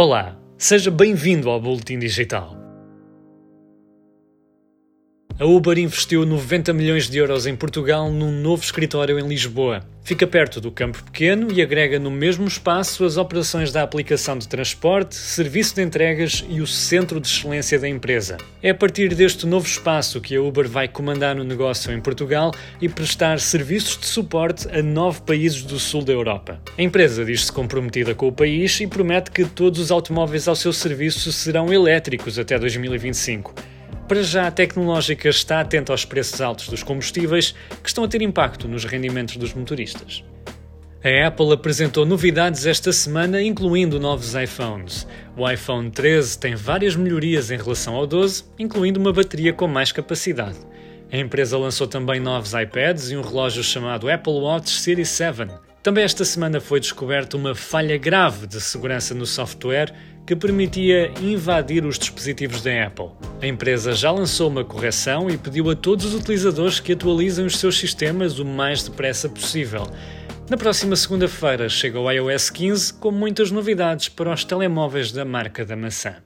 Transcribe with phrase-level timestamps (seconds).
[0.00, 2.67] Olá, seja bem-vindo ao Boletim Digital.
[5.40, 9.84] A Uber investiu 90 milhões de euros em Portugal num novo escritório em Lisboa.
[10.02, 14.48] Fica perto do campo pequeno e agrega no mesmo espaço as operações da aplicação de
[14.48, 18.36] transporte, serviço de entregas e o centro de excelência da empresa.
[18.60, 22.52] É a partir deste novo espaço que a Uber vai comandar o negócio em Portugal
[22.80, 26.60] e prestar serviços de suporte a nove países do sul da Europa.
[26.76, 30.72] A empresa diz-se comprometida com o país e promete que todos os automóveis ao seu
[30.72, 33.77] serviço serão elétricos até 2025.
[34.08, 38.22] Para já, a tecnológica está atenta aos preços altos dos combustíveis que estão a ter
[38.22, 40.24] impacto nos rendimentos dos motoristas.
[41.04, 45.06] A Apple apresentou novidades esta semana, incluindo novos iPhones.
[45.36, 49.92] O iPhone 13 tem várias melhorias em relação ao 12, incluindo uma bateria com mais
[49.92, 50.56] capacidade.
[51.12, 55.67] A empresa lançou também novos iPads e um relógio chamado Apple Watch Series 7.
[55.82, 59.94] Também esta semana foi descoberta uma falha grave de segurança no software
[60.26, 63.10] que permitia invadir os dispositivos da Apple.
[63.40, 67.56] A empresa já lançou uma correção e pediu a todos os utilizadores que atualizem os
[67.56, 69.86] seus sistemas o mais depressa possível.
[70.50, 75.64] Na próxima segunda-feira chega o iOS 15 com muitas novidades para os telemóveis da marca
[75.64, 76.16] da maçã.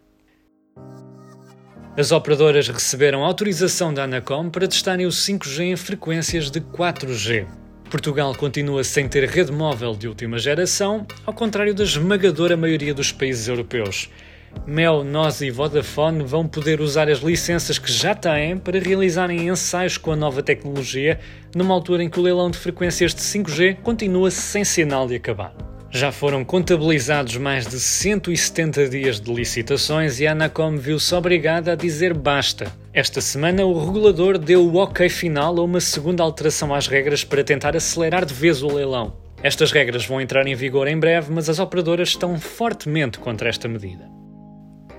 [1.97, 7.62] As operadoras receberam autorização da Anacom para testarem o 5G em frequências de 4G.
[7.93, 13.13] Portugal continua sem ter rede móvel de última geração, ao contrário da esmagadora maioria dos
[13.13, 14.09] países europeus.
[14.67, 19.99] Mel, Nós e Vodafone vão poder usar as licenças que já têm para realizarem ensaios
[19.99, 21.21] com a nova tecnologia,
[21.55, 25.55] numa altura em que o leilão de frequências de 5G continua sem sinal de acabar.
[25.91, 31.77] Já foram contabilizados mais de 170 dias de licitações e a Anacom viu-se obrigada a
[31.77, 32.73] dizer basta.
[32.95, 37.43] Esta semana, o regulador deu o ok final a uma segunda alteração às regras para
[37.43, 39.17] tentar acelerar de vez o leilão.
[39.43, 43.67] Estas regras vão entrar em vigor em breve, mas as operadoras estão fortemente contra esta
[43.67, 44.11] medida.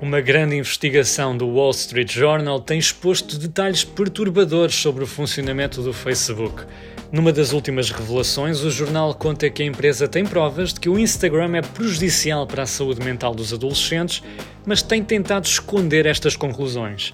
[0.02, 5.94] Uma grande investigação do Wall Street Journal tem exposto detalhes perturbadores sobre o funcionamento do
[5.94, 6.64] Facebook.
[7.12, 10.98] Numa das últimas revelações, o jornal conta que a empresa tem provas de que o
[10.98, 14.24] Instagram é prejudicial para a saúde mental dos adolescentes,
[14.66, 17.14] mas tem tentado esconder estas conclusões.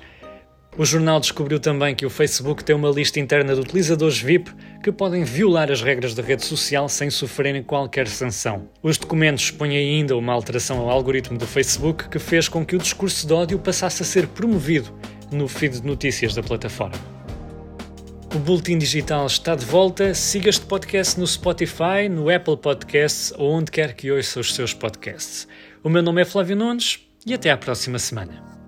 [0.79, 4.49] O jornal descobriu também que o Facebook tem uma lista interna de utilizadores VIP
[4.81, 8.69] que podem violar as regras da rede social sem sofrerem qualquer sanção.
[8.81, 12.79] Os documentos expõem ainda uma alteração ao algoritmo do Facebook que fez com que o
[12.79, 14.97] discurso de ódio passasse a ser promovido
[15.33, 16.95] no feed de notícias da plataforma.
[18.33, 20.13] O Boletim Digital está de volta.
[20.13, 24.73] Siga este podcast no Spotify, no Apple Podcasts ou onde quer que ouça os seus
[24.73, 25.45] podcasts.
[25.83, 28.58] O meu nome é Flávio Nunes e até à próxima semana.